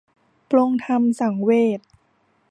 [0.49, 1.79] ปลงธรรมสังเวช